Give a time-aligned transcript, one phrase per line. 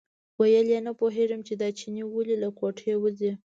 [0.39, 3.31] ویل یې نه پوهېږم چې دا چینی ولې له کوټې وځي.